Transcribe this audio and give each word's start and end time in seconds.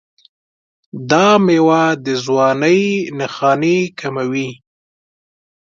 دا 1.09 1.27
میوه 1.45 1.83
د 2.05 2.07
ځوانۍ 2.25 2.81
نښانې 3.17 3.77
کموي. 3.99 4.49